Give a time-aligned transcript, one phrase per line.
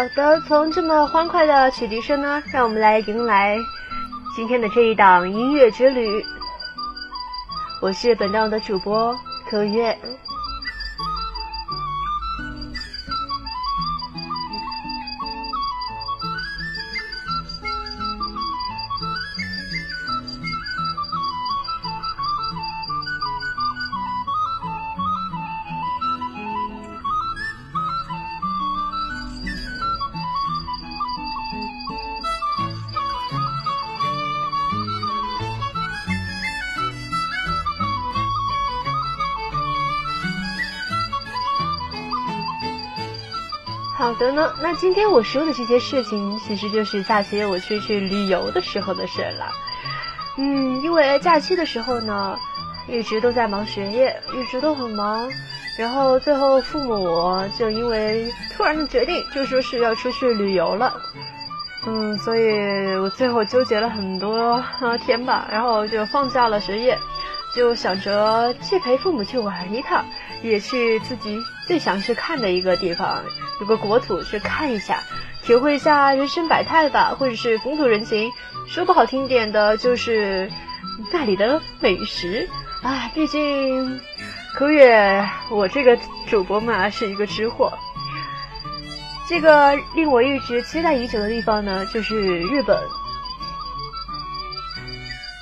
[0.00, 3.58] 好的，从这么欢快的曲笛声呢，让我们来迎来
[4.34, 6.24] 今天的这一档音乐之旅。
[7.82, 9.14] 我是本档的主播
[9.50, 9.94] 可月。
[44.00, 49.46] 好的呢，那今天我说的这些事情，其实就是假期我出去旅游的时候的事了。
[50.38, 52.34] 嗯，因为假期的时候呢，
[52.88, 55.30] 一直都在忙学业，一直都很忙。
[55.76, 60.98] 然后最后父母就因为突然的决定，就说是要出去旅游了。
[61.84, 64.64] 嗯，所以我最后纠结了很多
[65.04, 66.98] 天吧，然后就放下了学业，
[67.54, 70.02] 就想着去陪父母去玩一趟，
[70.42, 73.22] 也去自己最想去看的一个地方。
[73.60, 75.02] 有个国土去看一下，
[75.42, 78.30] 体会一下人生百态吧，或者是风土人情。
[78.68, 80.50] 说不好听点的，就是
[81.12, 82.48] 那里的美食
[82.82, 83.10] 啊。
[83.14, 84.00] 毕竟，
[84.54, 85.98] 可月我这个
[86.28, 87.72] 主播嘛，是一个吃货。
[89.28, 92.78] 这个令我一直期待已久的地方呢，就是日本。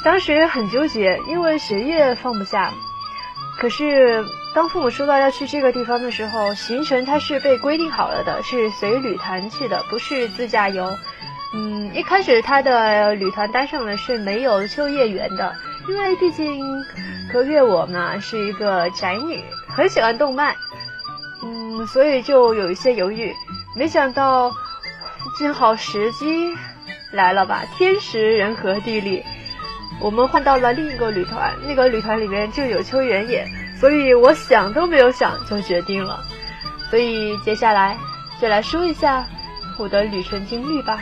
[0.05, 2.73] 当时很纠结，因为学业放不下。
[3.59, 10.97] 可是，当父母说到要去这个地方的时候，行程它是被规定好了的，是随旅团去的，不是自驾游。
[11.55, 15.55] 嗯，一开始他的旅团单上呢是没有秋叶原的，
[15.89, 16.63] 因为毕竟
[17.33, 20.55] 可月我呢是一个宅女，很喜欢动漫，
[21.43, 23.35] 嗯，所以就有一些犹豫。
[23.75, 24.53] 没想到，
[25.39, 26.55] 正好时机
[27.13, 29.25] 来了吧，天时人和地利。
[30.01, 33.47] 我们换到了另一个旅团，那个旅团里面就有秋原野，
[33.81, 36.23] 所以我想都没有想就决定了。
[36.89, 37.97] 所以接下来
[38.41, 39.27] 就来说一下
[39.77, 41.01] 我的旅程经历吧。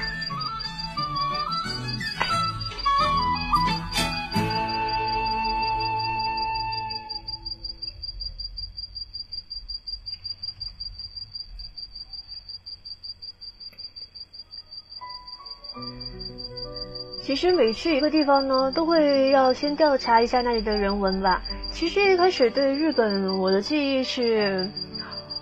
[17.26, 21.42] 其实每去一个地方呢，都会要先调查一下那里的人文吧。
[21.72, 24.70] 其实一开始对日本我的记忆是，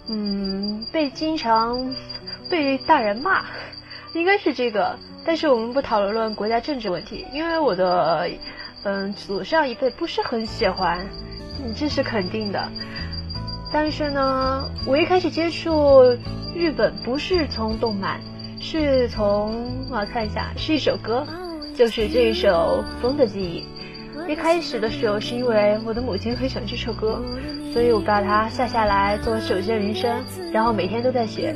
[0.09, 1.95] 嗯，被经常
[2.49, 3.45] 被大人骂，
[4.15, 4.99] 应该是这个。
[5.27, 8.31] 但是我们不讨论国家政治问题，因为我的
[8.85, 11.07] 嗯祖上一辈不是很喜欢，
[11.77, 12.67] 这是肯定的。
[13.71, 16.03] 但是呢，我一开始接触
[16.55, 18.19] 日本不是从动漫，
[18.59, 21.27] 是从我看一下，是一首歌。
[21.75, 23.67] 就是这一首《风的记忆》，
[24.31, 27.21] 一开始的时候是因为我的母亲很喜欢这首歌，
[27.73, 31.53] 所以我把它下下来做手机铃声，然后每天都在学。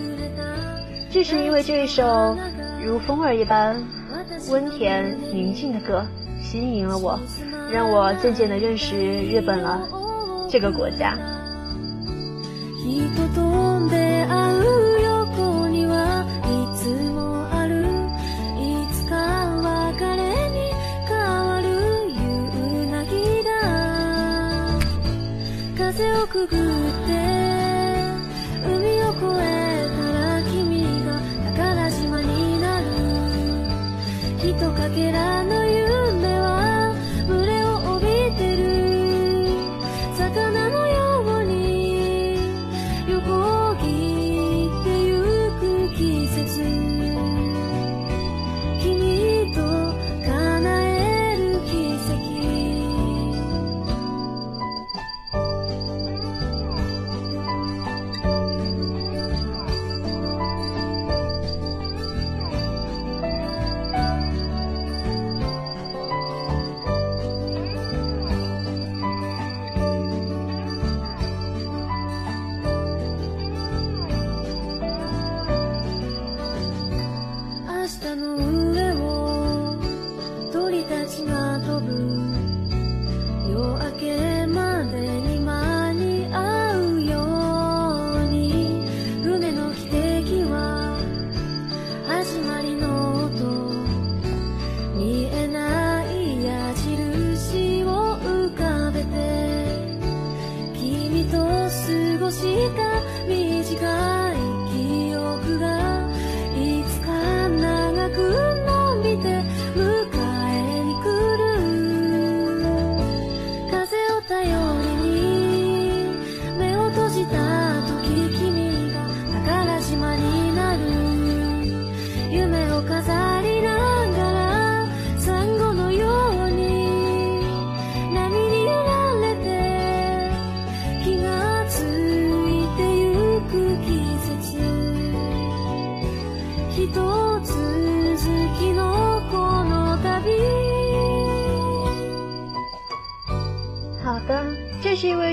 [1.10, 2.36] 正是因为这一首
[2.84, 3.80] 如风儿一般
[4.50, 6.04] 温甜宁静的歌
[6.42, 7.18] 吸引了我，
[7.72, 9.88] 让我渐渐的认识日本了
[10.50, 11.16] 这个国家。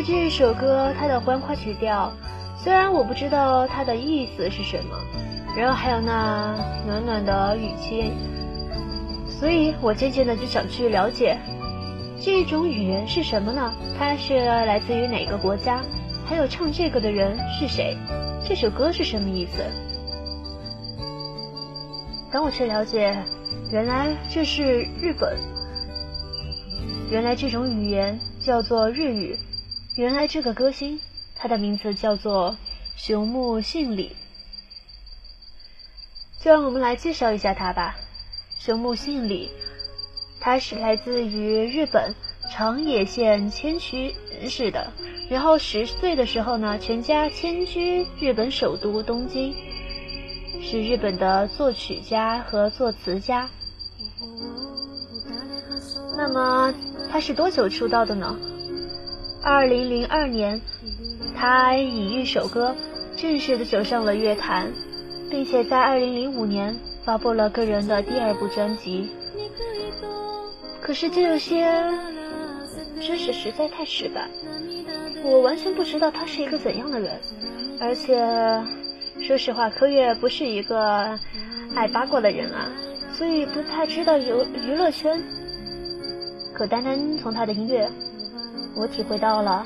[0.08, 2.14] 这首歌它的欢快曲调，
[2.64, 4.96] 虽然我不知道它的意思是什么，
[5.58, 6.56] 然后还有那
[6.86, 8.14] 暖暖的语气，
[9.28, 11.36] 所以我渐渐的就想去了解
[12.22, 13.74] 这种语言是什么呢？
[13.98, 15.82] 它是来自于哪个国家？
[16.24, 17.98] 还有唱这个的人是谁？
[18.48, 19.64] 这首歌是什么意思？
[22.32, 23.18] 当我去了解，
[23.72, 25.36] 原来这是日本，
[27.10, 29.36] 原来这种语言叫做日语，
[29.96, 31.00] 原来这个歌星
[31.36, 32.58] 他的名字叫做
[32.98, 34.16] 熊木信里，
[36.42, 37.96] 就让我们来介绍一下他吧。
[38.60, 39.52] 熊木信里，
[40.42, 42.14] 他是来自于日本
[42.52, 44.14] 长野县千曲
[44.50, 44.92] 市的。
[45.30, 49.56] 然后十岁的时候呢，全家迁居日本首都东京，
[50.62, 53.50] 是日本的作曲家和作词家。
[56.18, 56.74] 那么
[57.10, 58.38] 他是多久出道的呢？
[59.46, 60.60] 二零零二年，
[61.38, 62.76] 他以一首歌
[63.16, 64.72] 正式的走上了乐坛，
[65.30, 69.08] 并且在二零零五年发布了个人的第二部专辑。
[70.82, 71.64] 可是这些
[73.00, 74.28] 知识实在太死板。
[75.24, 77.20] 我完全不知道他是一个怎样的人，
[77.80, 78.18] 而且
[79.22, 81.20] 说实话，柯月不是一个
[81.76, 82.68] 爱八卦的人啊，
[83.14, 84.26] 所以不太知道娱
[84.66, 85.22] 娱乐圈。
[86.52, 87.88] 可单单从他的音乐，
[88.76, 89.66] 我体会到了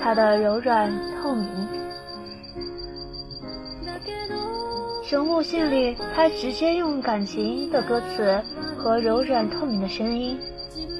[0.00, 1.48] 他的柔软透明。
[5.02, 8.42] 熊木信里，他直接用感情的歌词
[8.76, 10.38] 和柔软透明的声音，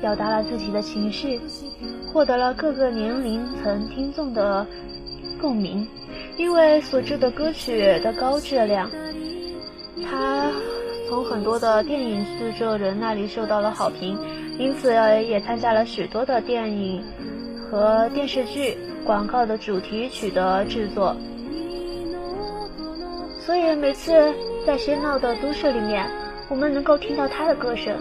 [0.00, 1.40] 表达了自己的情绪。
[2.12, 4.64] 获得了各个年龄层听众的
[5.40, 5.84] 共鸣，
[6.36, 8.88] 因为所制的歌曲的高质量，
[10.08, 10.48] 他
[11.08, 14.16] 从很多的电影制作人那里受到了好评，
[14.58, 17.02] 因此也参加了许多的电影
[17.58, 21.16] 和电视剧广告的主题曲的制作。
[23.40, 24.12] 所以每次
[24.66, 26.08] 在喧闹的都市里面，
[26.48, 27.96] 我们能够听到他的歌声，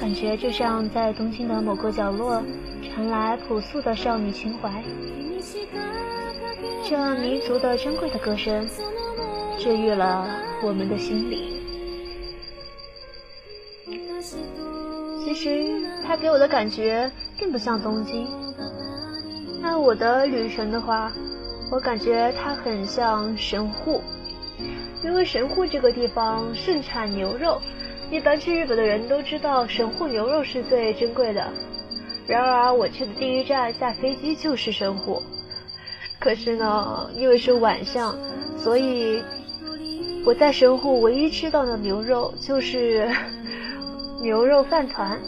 [0.00, 2.42] 感觉就像在东京的某个角落。
[2.94, 4.82] 传来朴素的少女情怀，
[6.88, 8.66] 这民族的珍贵的歌声，
[9.58, 10.26] 治愈了
[10.62, 11.47] 我们的心灵。
[16.08, 18.26] 它给我的感觉并不像东京。
[19.60, 21.12] 那我的旅程的话，
[21.70, 24.00] 我感觉它很像神户，
[25.04, 27.60] 因为神户这个地方盛产牛肉，
[28.10, 31.46] 一般去日本的人都知道神户牛肉是最珍贵的。
[32.26, 35.22] 然而，我去的第一站下飞机就是神户。
[36.18, 38.16] 可是呢，因为是晚上，
[38.56, 39.22] 所以
[40.24, 43.10] 我在神户唯一吃到的牛肉就是
[44.22, 45.20] 牛肉饭团。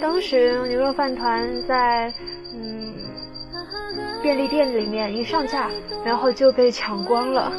[0.00, 2.12] 当时牛肉饭团在
[2.54, 2.94] 嗯
[4.22, 5.70] 便利店里面一上架，
[6.04, 7.52] 然后就被抢光了。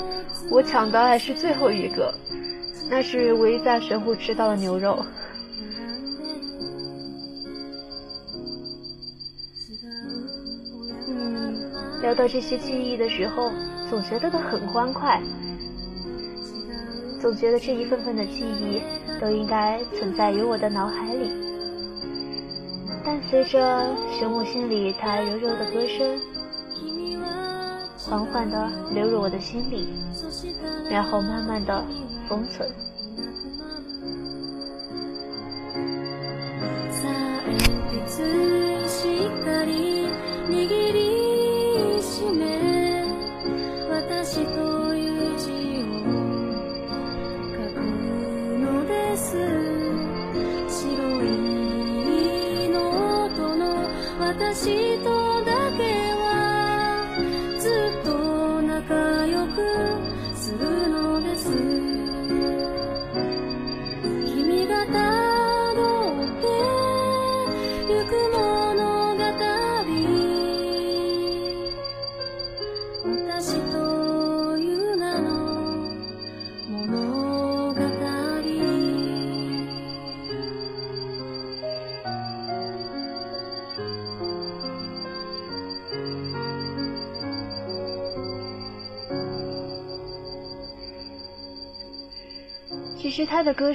[0.49, 2.13] 我抢的还是最后一个，
[2.89, 5.05] 那是唯一在神户吃到的牛肉。
[12.01, 13.51] 聊到这些记忆的时候，
[13.89, 15.21] 总觉得都很欢快，
[17.21, 18.81] 总觉得这一份份的记忆
[19.21, 21.50] 都应该存在于我的脑海里。
[23.31, 26.19] 随着熊木心里他柔柔的歌声，
[27.97, 29.87] 缓缓地流入我的心里，
[30.89, 31.81] 然后慢慢地
[32.27, 32.69] 封存。
[38.05, 38.50] 在
[54.61, 55.10] 其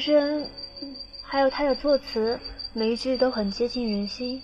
[0.06, 0.46] 他的歌声，
[1.24, 2.38] 还有他的作词，
[2.72, 4.40] 每一句都很接近人心。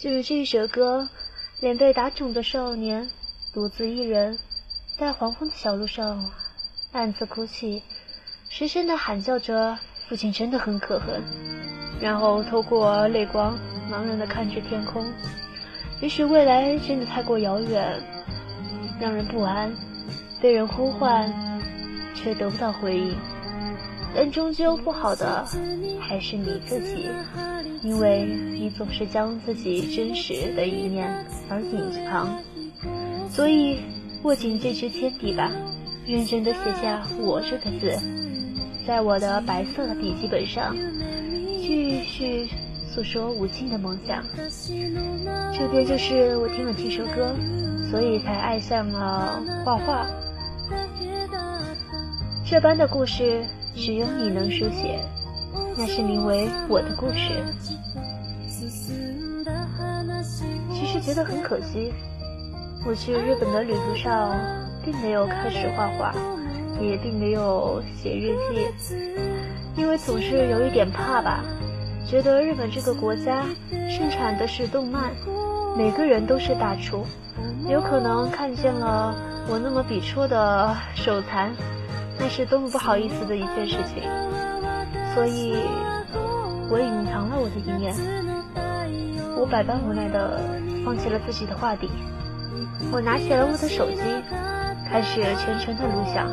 [0.00, 1.08] 就是这一首歌，
[1.60, 3.08] 脸被打肿的少年，
[3.54, 4.36] 独自一人，
[4.98, 6.28] 在黄昏的小路上，
[6.90, 7.84] 暗自哭泣，
[8.48, 11.22] 失声的喊叫着：“父亲真的很可恨。”
[12.02, 13.56] 然后透过泪光，
[13.88, 15.04] 茫然的看着天空。
[16.00, 18.02] 也许未来真的太过遥远，
[19.00, 19.72] 让人不安，
[20.40, 21.32] 被人呼唤
[22.12, 23.16] 却得不到回应。
[24.14, 25.46] 但终究不好的
[25.98, 27.08] 还是你自己，
[27.82, 32.38] 因为你总是将自己真实的一面而隐藏。
[33.30, 33.80] 所以，
[34.22, 35.50] 握紧这支铅笔吧，
[36.06, 37.98] 认真的写下“我”这个字，
[38.86, 40.76] 在我的白色的笔记本上，
[41.62, 42.48] 继续
[42.94, 44.22] 诉说无尽的梦想。
[45.54, 47.34] 这边就是我听了这首歌，
[47.90, 50.06] 所以才爱上了画画。
[52.44, 53.42] 这般的故事。
[53.74, 55.00] 只有你能书写，
[55.76, 57.42] 那是名为我的故事。
[60.72, 61.92] 其实觉得很可惜，
[62.86, 64.36] 我去日本的旅途上，
[64.84, 66.14] 并没有开始画画，
[66.80, 68.66] 也并没有写日记，
[69.76, 71.42] 因为总是有一点怕吧，
[72.06, 73.44] 觉得日本这个国家
[73.88, 75.12] 盛产的是动漫，
[75.76, 77.06] 每个人都是大厨，
[77.68, 79.14] 有可能看见了
[79.48, 81.50] 我那么笔触的手残。
[82.22, 84.00] 那是多么不好意思的一件事情，
[85.12, 85.56] 所以
[86.70, 87.92] 我隐藏了我的一面。
[89.36, 90.40] 我百般无奈的
[90.84, 91.90] 放弃了自己的画笔，
[92.92, 93.98] 我拿起了我的手机，
[94.88, 96.30] 开始全程的录像，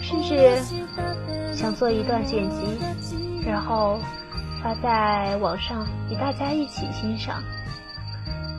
[0.00, 2.78] 甚至想做一段剪辑，
[3.44, 3.98] 然后
[4.62, 7.42] 发在网上与大家一起欣赏。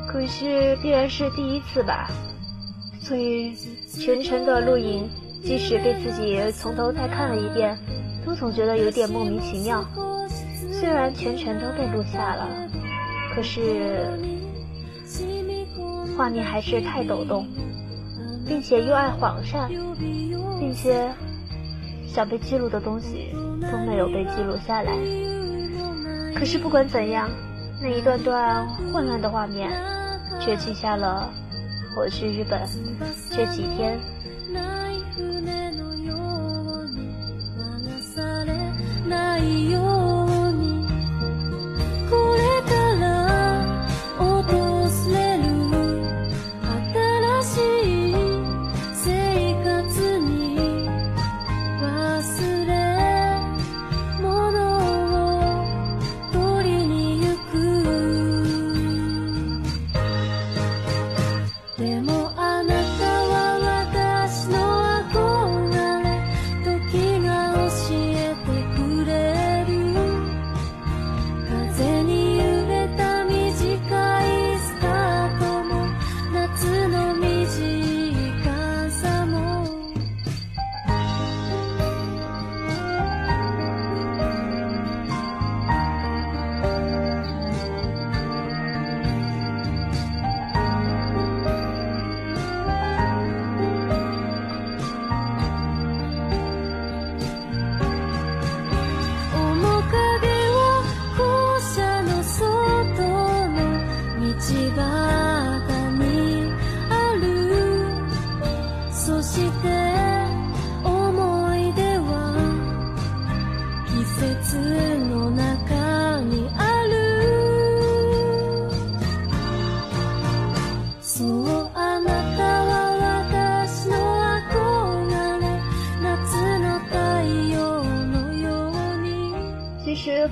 [0.07, 2.11] 可是必然是第一次吧，
[3.01, 3.55] 所以
[3.89, 5.09] 全程的录影。
[5.43, 7.77] 即使被自己从头再看了一遍，
[8.25, 9.83] 都总觉得有点莫名其妙。
[10.71, 12.47] 虽然全程都被录下了，
[13.33, 14.09] 可是
[16.15, 17.47] 画面还是太抖动，
[18.45, 19.69] 并且又爱晃闪，
[20.59, 21.09] 并且
[22.07, 23.33] 想被记录的东西
[23.71, 24.91] 都没有被记录下来。
[26.35, 27.29] 可是不管怎样，
[27.81, 29.71] 那一段段混乱的画面，
[30.39, 31.31] 却记下了
[31.97, 32.61] 我去日本
[33.31, 33.97] 这几天。
[39.37, 39.83] ஐயோ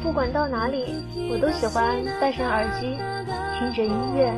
[0.06, 0.86] 不管到哪里，
[1.32, 2.96] 我都喜欢戴上耳机，
[3.58, 4.32] 听着音乐，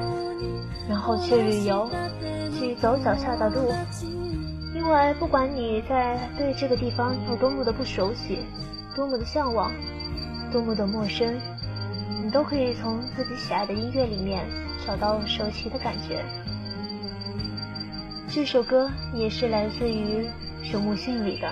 [0.88, 1.90] 然后去旅游，
[2.58, 3.74] 去走脚下的路。
[4.74, 8.46] 因为不管你在对这个地方有多么的不熟悉，
[8.96, 9.70] 多么的向往，
[10.54, 11.38] 多么的陌生，
[12.24, 14.46] 你都可以从自己喜爱的音乐里面
[14.86, 16.24] 找到熟悉的感觉。
[18.30, 20.26] 这首歌也是来自于
[20.64, 21.52] 熊木信里的。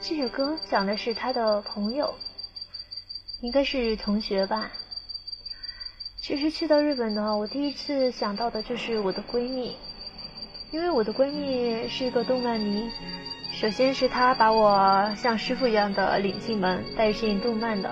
[0.00, 2.12] 这首歌讲的是他的朋友。
[3.40, 4.70] 应该是同学吧。
[6.20, 9.76] 其实去到日本的话，我第一次想到的就是我的闺蜜，
[10.72, 12.90] 因为我的闺蜜是一个动漫迷。
[13.52, 17.90] 首先是她把我像师傅一样的领进门，带进动漫的。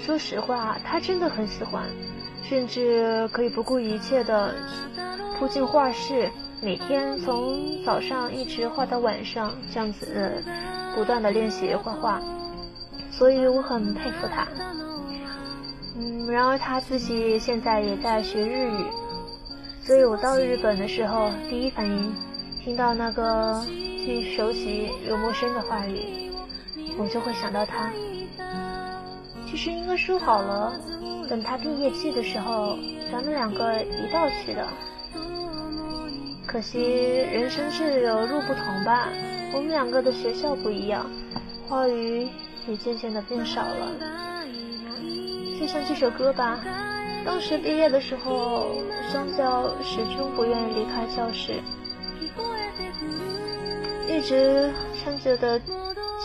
[0.00, 1.84] 说实话，她真的很喜欢，
[2.44, 4.54] 甚至可以不顾一切的
[5.38, 6.30] 扑进画室，
[6.62, 10.42] 每天从早上一直画到晚上，这样子
[10.94, 12.22] 不断的练习画画。
[13.18, 14.46] 所以我很佩服他，
[15.96, 18.84] 嗯，然而他自己现在也在学日语，
[19.82, 22.14] 所以我到日本的时候，第一反应
[22.62, 26.30] 听到那个既熟悉又陌生的话语，
[26.96, 27.90] 我就会想到他。
[29.50, 30.72] 其实应该说好了，
[31.28, 32.78] 等他毕业季的时候，
[33.10, 34.64] 咱们两个一道去的。
[36.46, 36.80] 可惜
[37.32, 39.08] 人生是有路不同吧，
[39.52, 41.04] 我们两个的学校不一样，
[41.68, 42.28] 话语
[42.68, 43.92] 也渐渐的变少了。
[45.58, 46.60] 就像这首歌吧，
[47.24, 48.76] 当时毕业的时候，
[49.10, 51.60] 双脚始终不愿意离开教室，
[54.08, 54.70] 一直
[55.02, 55.60] 穿着的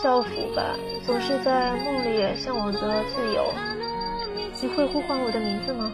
[0.02, 3.52] 校服吧，总是在梦里向往着自由。
[4.62, 5.92] 你会呼唤我的名字吗？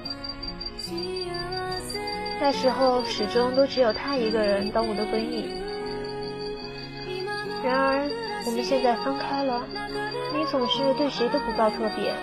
[2.40, 5.50] 那时候始终都只有她一个人当我的闺蜜。
[7.62, 8.09] 然而
[8.47, 9.62] 我们现在分开了，
[10.35, 12.14] 你总是对谁都不抱特别，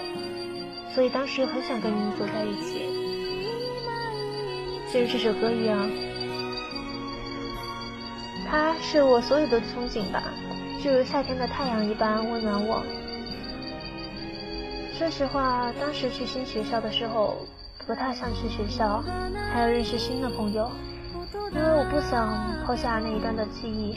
[0.93, 2.85] 所以当时很想跟你走在一起，
[4.91, 5.89] 正如这首歌一样，
[8.49, 10.23] 它是我所有的憧憬吧，
[10.83, 12.83] 就如夏天的太阳一般温暖我。
[14.97, 17.37] 说实话，当时去新学校的时候。
[17.85, 19.01] 不太想去学校，
[19.53, 20.69] 还要认识新的朋友，
[21.53, 22.27] 因为我不想
[22.65, 23.95] 抛下那一段的记忆，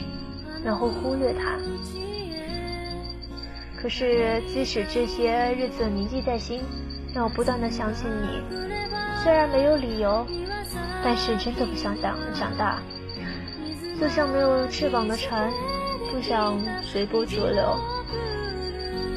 [0.63, 1.57] 然后忽略它。
[3.81, 6.61] 可是，即使这些日子铭记在心，
[7.15, 8.43] 让我不断的想起你，
[9.23, 10.23] 虽然没有理由，
[11.03, 12.79] 但是真的不想长长大，
[13.99, 15.51] 就像没有翅膀的船，
[16.11, 17.75] 不想随波逐流。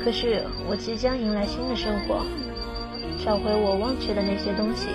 [0.02, 2.24] 可是，我即将迎来新的生活。
[3.24, 4.88] 找回我忘却的那些东西，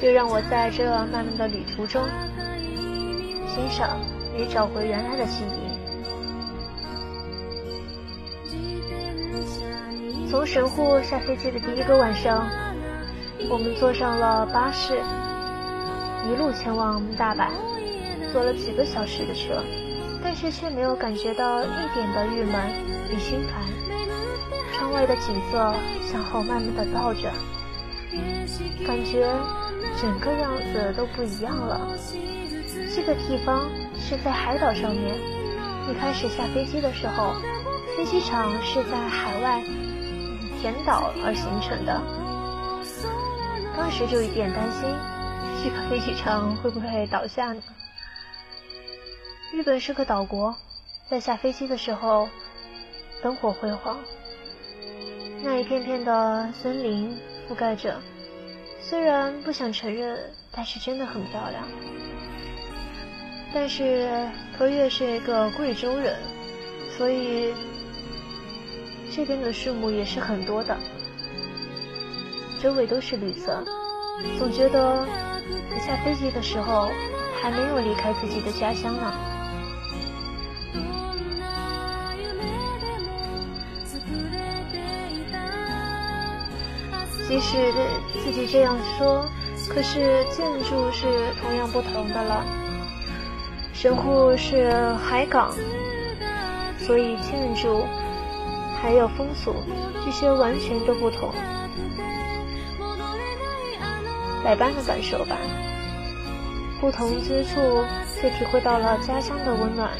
[0.00, 2.02] 就让我在这漫漫的旅途中
[3.46, 3.98] 欣赏
[4.36, 5.69] 与找回原来的记忆。
[10.30, 12.48] 从神户下飞机的第一个晚上，
[13.48, 15.02] 我们坐上了巴士，
[16.24, 17.48] 一路前往大阪，
[18.32, 19.60] 坐了几个小时的车，
[20.22, 22.62] 但是却没有感觉到一点的郁闷
[23.10, 23.60] 与心烦。
[24.72, 25.74] 窗外的景色
[26.12, 27.32] 向后慢慢的倒着，
[28.86, 29.28] 感觉
[30.00, 31.88] 整个样子都不一样了。
[32.94, 35.16] 这个地方是在海岛上面。
[35.90, 37.34] 一开始下飞机的时候，
[37.96, 39.60] 飞机场是在海外
[40.60, 42.00] 填岛而形成的。
[43.76, 44.82] 当时就有点担心，
[45.64, 47.62] 这个飞机场会不会倒下呢？
[49.52, 50.54] 日本是个岛国，
[51.08, 52.28] 在下飞机的时候，
[53.22, 53.98] 灯火辉煌。
[55.42, 57.18] 那一片片的森林
[57.48, 57.98] 覆盖着，
[58.82, 60.18] 虽然不想承认，
[60.52, 61.66] 但是真的很漂亮。
[63.52, 66.16] 但是柯月是一个贵州人，
[66.98, 67.54] 所以
[69.12, 70.76] 这边的树木也是很多的，
[72.62, 73.62] 周围都是绿色，
[74.38, 75.06] 总觉得
[75.76, 76.88] 一下飞机的时候
[77.42, 79.12] 还没有离开自己的家乡呢。
[87.26, 87.72] 即使
[88.24, 89.24] 自己这样说，
[89.68, 91.06] 可是建筑是
[91.40, 92.44] 同样不同的了。
[93.72, 95.52] 神户是海港，
[96.78, 97.84] 所以建筑
[98.82, 99.54] 还有风俗
[100.04, 101.32] 这些完全都不同。
[104.42, 105.36] 百般的感受吧，
[106.80, 107.84] 不同之处
[108.20, 109.90] 却体会到了家乡的温暖，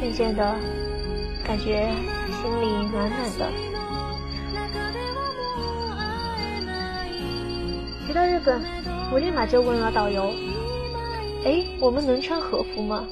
[0.00, 0.54] 渐渐的
[1.44, 1.90] 感觉
[2.40, 3.50] 心里暖暖的。
[8.06, 8.62] 回到日本，
[9.10, 10.32] 我立马就问了导游
[11.44, 13.04] ：“哎，我们能穿和服吗？”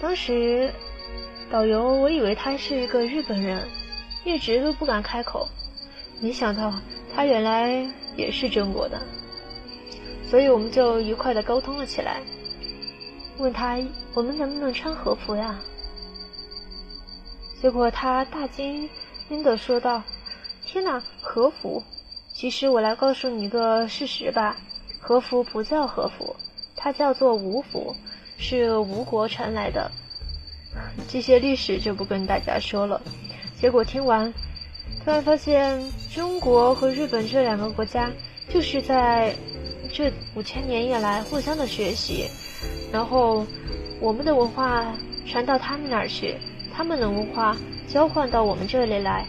[0.00, 0.72] 当时，
[1.50, 3.66] 导游我以为他是一个日本人，
[4.24, 5.48] 一直都不敢开口。
[6.20, 6.74] 没想到
[7.14, 9.00] 他原来也是中国的，
[10.26, 12.20] 所以我们就愉快的沟通了起来。
[13.38, 13.78] 问他
[14.14, 15.58] 我们能不能穿和服呀？
[17.62, 18.88] 结果他大惊
[19.28, 20.02] 惊的说道
[20.66, 21.82] ：“天哪，和服！”
[22.34, 24.56] 其实我来告诉你一个事实吧，
[25.00, 26.36] 和服不叫和服，
[26.76, 27.96] 它叫做吴服，
[28.36, 29.90] 是吴国传来的。
[31.08, 33.00] 这些历史就不跟大家说了。
[33.60, 34.32] 结果听完，
[35.04, 35.82] 突然发现
[36.14, 38.10] 中国和日本这两个国家
[38.48, 39.34] 就是在
[39.92, 42.26] 这五千年以来互相的学习，
[42.92, 43.46] 然后
[44.00, 44.94] 我们的文化
[45.26, 46.36] 传到他们那儿去，
[46.72, 47.56] 他们的文化
[47.88, 49.26] 交换到我们这里来。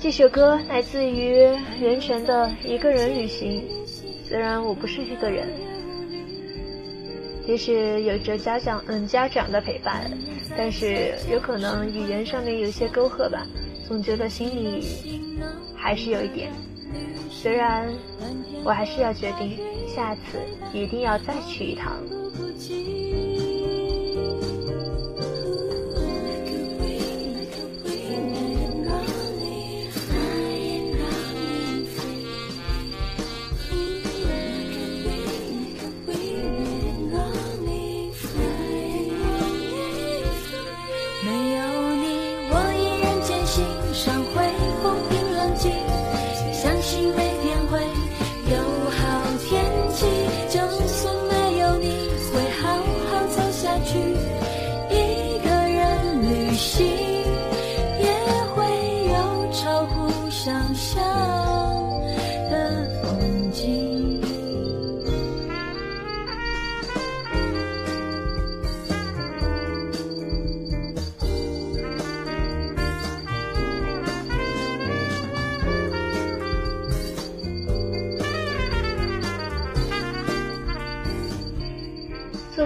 [0.00, 1.34] 这首歌来自于
[1.80, 3.62] 袁泉的《一个人旅行》。
[4.28, 5.48] 虽然我不是一个人，
[7.46, 10.10] 也许有着家长嗯家长的陪伴，
[10.56, 13.46] 但是有可能语言上面有些沟壑吧，
[13.88, 14.84] 总觉得心里
[15.74, 16.50] 还是有一点。
[17.30, 17.88] 虽然
[18.64, 19.58] 我还是要决定。
[19.88, 20.38] 下次
[20.72, 21.96] 一定要再去一趟。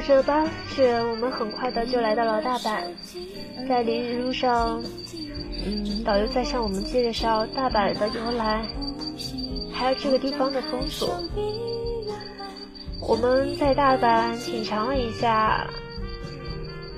[0.05, 2.83] 坐着巴士，我们很快的就来到了大阪。
[3.69, 4.83] 在离路上，
[5.65, 8.67] 嗯，导游在向我们介绍大阪的由来，
[9.73, 11.09] 还有这个地方的风俗。
[13.01, 15.69] 我们在大阪品尝了一下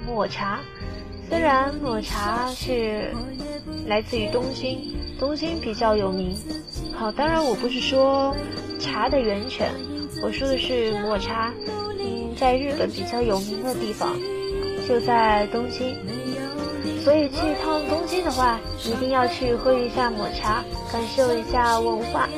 [0.06, 0.60] 抹茶，
[1.28, 3.12] 虽然抹茶是
[3.86, 6.34] 来自于东京，东京比较有名。
[6.94, 8.34] 好，当然我不是说
[8.80, 9.70] 茶的源泉，
[10.22, 11.52] 我说的是抹茶。
[12.34, 14.16] 在日本比较有名的地方
[14.88, 15.96] 就在东京，
[17.02, 22.28] 所以去一趟东京的话，一定要去喝一下抹茶，感受一下文化。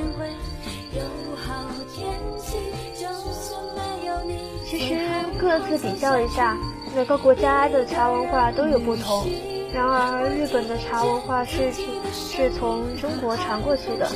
[4.65, 4.97] 其实
[5.39, 6.57] 各自比较一下，
[6.95, 9.27] 每个国家的茶文化都有不同。
[9.73, 11.73] 然而日本的茶文化是
[12.13, 14.09] 是从中国传过去的。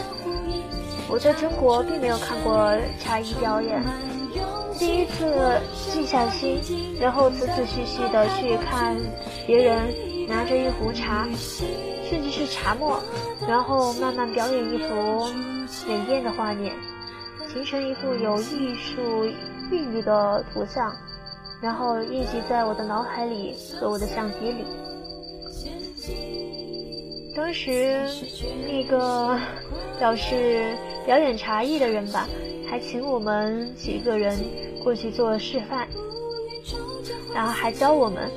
[1.08, 3.82] 我在中国并没有看过茶艺表演。
[4.80, 5.60] 第一次
[5.92, 6.58] 静下心，
[6.98, 8.96] 然后仔仔细细的去看
[9.46, 9.94] 别人
[10.26, 11.28] 拿着一壶茶，
[12.08, 12.98] 甚至是茶沫，
[13.46, 15.28] 然后慢慢表演一幅
[15.86, 16.72] 美艳的画面，
[17.52, 19.26] 形成一幅有艺术
[19.70, 20.90] 寓意的图像，
[21.60, 24.64] 然后印记在我的脑海里和我的相机里。
[27.36, 28.08] 当时
[28.66, 29.38] 那个
[30.00, 32.26] 表示表演茶艺的人吧，
[32.70, 34.38] 还请我们几个人。
[34.82, 35.86] 过去做示范，
[37.34, 38.30] 然后还教我们。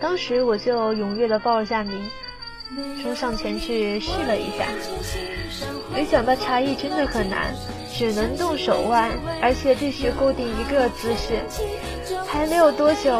[0.00, 2.08] 当时我就踊跃的报了下名，
[3.02, 4.64] 冲上前去试了一下。
[5.92, 7.52] 没想到茶艺真的很难，
[7.92, 9.10] 只能动手腕，
[9.42, 11.42] 而且必须固定一个姿势。
[12.26, 13.10] 还没有多久，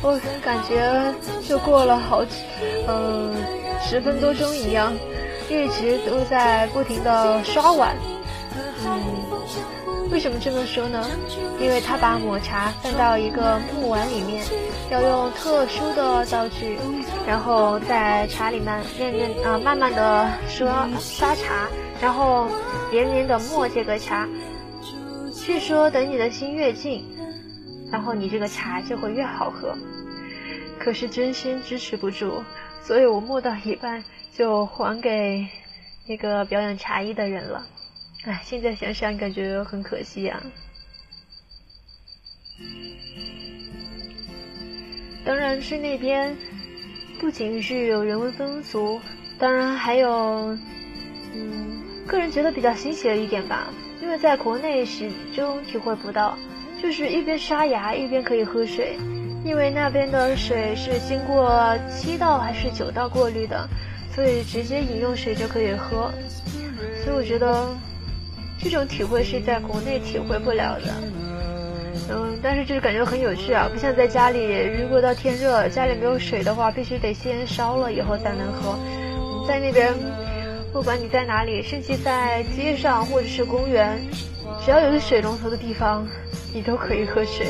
[0.00, 1.14] 我感觉
[1.46, 2.24] 就过了好，
[2.88, 3.34] 嗯，
[3.82, 4.94] 十分多钟一样，
[5.50, 7.94] 一直都在不停的刷碗。
[8.86, 9.21] 嗯。
[10.12, 11.02] 为什么这么说呢？
[11.58, 14.44] 因为他把抹茶放到一个木碗里面，
[14.90, 16.76] 要用特殊的道具，
[17.26, 21.66] 然后在茶里面面面啊慢慢的刷刷茶，
[21.98, 22.46] 然后
[22.90, 24.28] 连连的磨这个茶。
[25.34, 27.02] 据说等你的心越静，
[27.90, 29.74] 然后你这个茶就会越好喝。
[30.78, 32.44] 可是真心支持不住，
[32.82, 34.04] 所以我磨到一半
[34.36, 35.46] 就还给
[36.06, 37.64] 那个表演茶艺的人了。
[38.24, 40.40] 哎，现在想想感觉很可惜呀。
[45.24, 46.36] 当然是那边
[47.20, 49.00] 不仅是有人文风俗，
[49.40, 50.56] 当然还有，
[51.34, 56.38] 嗯，个人觉得比较新奇的一点吧，因为在国内始终体会不到，
[56.80, 58.96] 就是一边刷牙一边可以喝水，
[59.44, 63.68] 因为那边的水是经过七道还是九道过滤的，
[64.14, 66.12] 所以直接饮用水就可以喝，
[67.02, 67.76] 所以我觉得。
[68.62, 70.94] 这种体会是在国内体会不了的，
[72.08, 74.46] 嗯，但是就是感觉很有趣啊，不像在家里，
[74.80, 78.78] 如果到天热，家里没有水的话，必须得先烧了以后才能喝。
[79.48, 79.92] 在那边，
[80.72, 83.98] 不管你在哪里，甚至在街上或者是公园，
[84.64, 86.06] 只要有个水龙头的地方，
[86.54, 87.46] 你都可以喝水。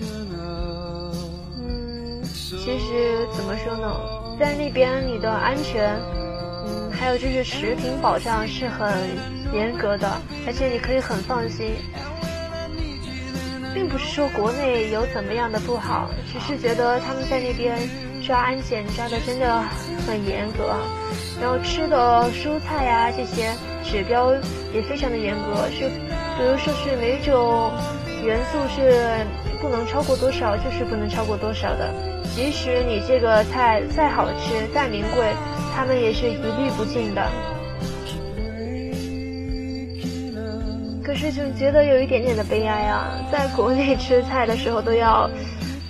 [0.00, 3.96] 嗯，其实怎么说呢，
[4.40, 5.96] 在那边你的安全，
[7.00, 8.94] 还有就是食品保障是很。
[9.52, 10.08] 严格的，
[10.46, 11.74] 而且你可以很放心，
[13.74, 17.76] 并不是说国内有怎么样的不好，只是觉得他们在那边
[18.24, 19.60] 抓安检抓的真的
[20.06, 20.76] 很严格，
[21.42, 24.32] 然后吃的蔬菜呀这些指标
[24.72, 25.88] 也非常的严格，是
[26.38, 27.72] 比如说是每种
[28.22, 29.26] 元素是
[29.60, 31.92] 不能超过多少，就是不能超过多少的，
[32.36, 35.34] 即使你这个菜再好吃再名贵，
[35.80, 37.26] 他们也是一律不进的。
[41.02, 43.16] 可是就觉得有一点点的悲哀啊。
[43.32, 45.30] 在国内吃菜的时候都要，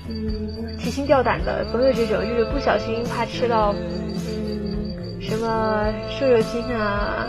[0.08, 3.74] 嗯，提心吊胆的，总有这种就是不小心怕吃到，
[4.28, 7.26] 嗯，什么瘦肉精啊，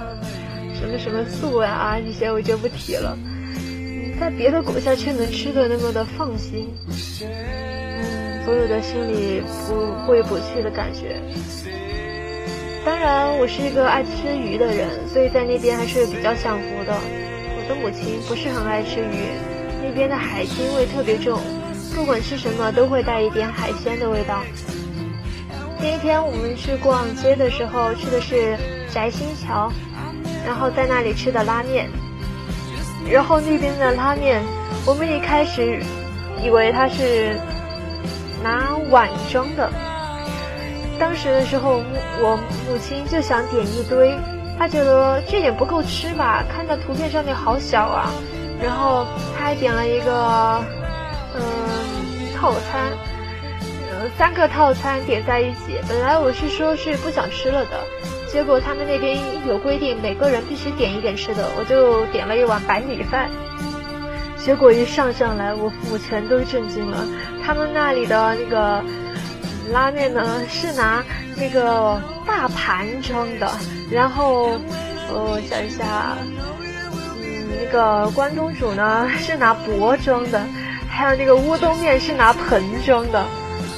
[0.80, 3.18] 什么什么素啊，这些我就不提了。
[4.20, 6.70] 在别的国家却能吃的那么的放心，
[7.24, 11.20] 嗯，总有的心里不过意不去的感觉。
[12.84, 16.98] 当然，我是一个爱吃鱼的人，所以在那边还是比较享福的。
[17.56, 19.30] 我的母亲不是很爱吃鱼，
[19.84, 21.40] 那边的海腥味特别重，
[21.94, 24.42] 不管吃什么都会带一点海鲜的味道。
[25.80, 28.58] 那一天我们去逛街的时候，吃的是
[28.90, 29.72] 翟新桥，
[30.44, 31.88] 然后在那里吃的拉面，
[33.12, 34.42] 然后那边的拉面，
[34.88, 35.80] 我们一开始
[36.44, 37.40] 以为它是
[38.44, 39.72] 拿碗装的。
[41.02, 41.86] 当时的时候，母
[42.22, 44.16] 我母亲就想点一堆，
[44.60, 46.44] 她觉得这点不够吃吧？
[46.48, 48.12] 看到图片上面好小啊，
[48.62, 50.64] 然后她还点了一个，
[51.34, 51.42] 嗯，
[52.36, 52.92] 套餐，
[53.90, 55.82] 呃，三个套餐点在一起。
[55.90, 57.82] 本来我是说是不想吃了的，
[58.32, 63.28] 结果他们那边有规定，每个人必须点一点吃的，我就点了一碗白米饭。
[64.38, 67.04] 结果一上上来，我父母全都震惊了，
[67.44, 68.84] 他们那里的那个。
[69.72, 71.04] 拉面呢是拿
[71.36, 73.50] 那个大盘装的，
[73.92, 74.60] 然后
[75.10, 76.18] 我想一下，
[77.22, 80.46] 嗯，那个关东煮呢是拿钵装的，
[80.90, 83.26] 还有那个乌冬面是拿盆装的，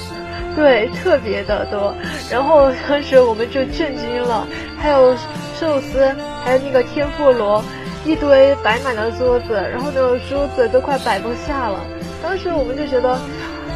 [0.56, 1.94] 对，特别的多。
[2.30, 4.46] 然后当时我们就震惊了，
[4.78, 5.14] 还有
[5.58, 7.64] 寿司，还有那个天妇罗，
[8.04, 11.80] 一堆摆满了桌子，然后那个桌子都快摆不下了。
[12.22, 13.18] 当时我们就觉得。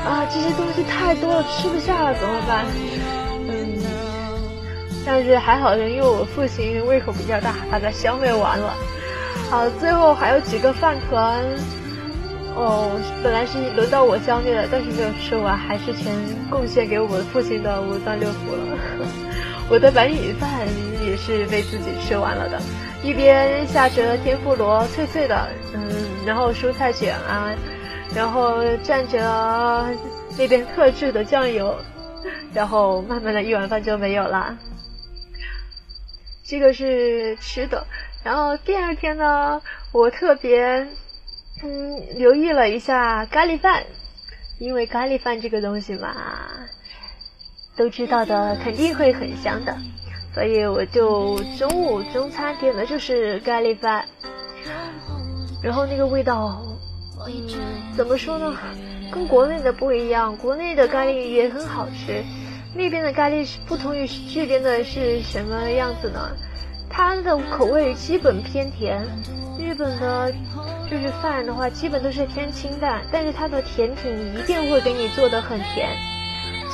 [0.07, 2.65] 啊，这些东西太多了，吃不下了，怎么办？
[3.49, 3.79] 嗯，
[5.05, 8.75] 但是还好，因为我父亲胃口比较大，把它消灭完了。
[9.51, 11.43] 好，最后还有几个饭团，
[12.55, 16.15] 哦，本来是轮到我消灭的，但是没有吃完，还是全
[16.49, 18.79] 贡献给我父亲的五脏六腑了。
[19.69, 20.51] 我的白米饭
[21.05, 22.59] 也是被自己吃完了的，
[23.03, 25.83] 一边下着天妇罗，脆脆的，嗯，
[26.25, 27.53] 然后蔬菜卷啊。
[28.15, 29.87] 然后蘸着
[30.37, 31.77] 那边特制的酱油，
[32.53, 34.57] 然后慢慢的一碗饭就没有了。
[36.45, 37.87] 这个是吃的。
[38.25, 39.61] 然后第二天呢，
[39.93, 40.89] 我特别
[41.63, 43.85] 嗯留意了一下咖喱饭，
[44.59, 46.17] 因为咖喱饭这个东西嘛，
[47.77, 49.77] 都知道的肯定会很香的，
[50.35, 54.05] 所以我就中午中餐点的就是咖喱饭，
[55.63, 56.65] 然后那个味道。
[57.29, 58.57] 嗯，怎么说呢？
[59.11, 62.23] 跟国内的不一样，国内的咖喱也很好吃，
[62.75, 66.31] 那边的咖喱是不同于这边的是什么样子呢？
[66.91, 69.03] 它的口味基本偏甜，
[69.59, 70.33] 日本的
[70.91, 75.89] 就是饭的话，基本都是偏清淡，但是它的甜品一定会给你做的很甜。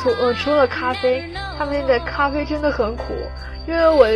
[0.02, 1.24] 除呃除了咖啡，
[1.56, 3.04] 他们的咖啡真的很苦。
[3.66, 4.06] 因为我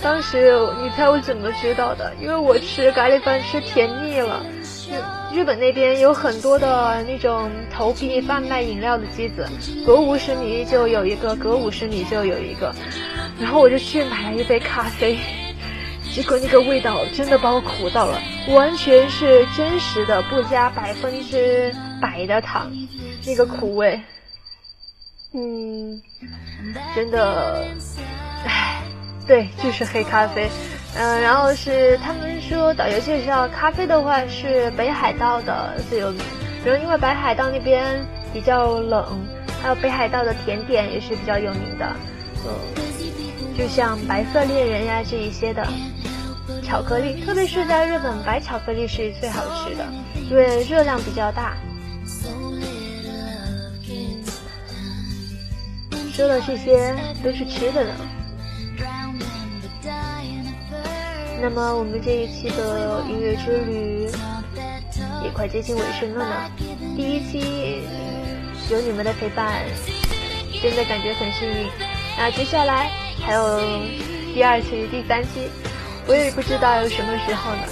[0.00, 2.12] 当时，你猜我怎么知道的？
[2.20, 4.40] 因为我吃咖喱饭吃甜腻了。
[4.88, 5.00] 日
[5.32, 9.48] 日本那边有很多的那种投币贩卖饮料的机子，
[9.86, 12.74] 隔五十米就有一个，隔五十米就有一个。
[13.38, 15.18] 然后我就去买了一杯咖啡，
[16.12, 22.70] 结果那个味道真的把我苦到了，完全是真实的，不加百分之百的糖，
[23.26, 24.00] 那个苦味，
[25.32, 26.02] 嗯，
[26.94, 27.68] 真的，
[28.44, 28.82] 唉。
[29.24, 30.50] 对，就是黑咖啡，
[30.94, 36.20] 嗯，然后是他们说导游介绍，咖啡的话是北海道的最有名，
[36.64, 39.04] 然后因为北海道那边比较冷，
[39.62, 41.90] 还有北海道的甜点也是比较有名的，
[43.56, 45.66] 就，就像白色恋人呀这一些的
[46.62, 49.86] 巧克力，特别是在日本，白巧克力是最好吃的，
[50.30, 51.56] 因为热量比较大。
[56.12, 57.90] 说的这些都是吃的呢。
[61.42, 64.08] 那么我们这一期的音乐之旅
[65.24, 66.50] 也快接近尾声了呢。
[66.96, 67.82] 第一期
[68.70, 69.60] 有你们的陪伴，
[70.62, 71.66] 真的感觉很幸运。
[72.16, 72.92] 那接下来
[73.26, 73.60] 还有
[74.32, 75.50] 第二期、第三期，
[76.06, 77.62] 我也不知道有什么时候呢。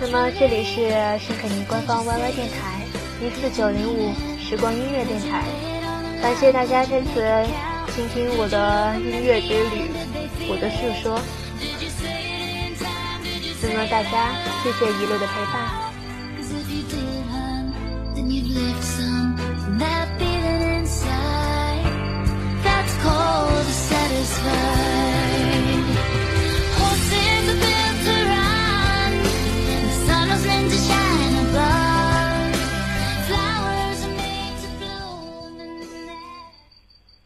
[0.00, 0.90] 那么这里是
[1.24, 2.82] 圣肯尼官方 YY 电台
[3.22, 5.44] 一四九零五时光音乐电台，
[6.20, 7.46] 感谢大家这次
[7.94, 10.09] 倾听我的音乐之旅。
[10.52, 11.16] 我的诉说，
[13.60, 14.34] 希望大家
[14.64, 15.54] 谢谢一路的陪伴。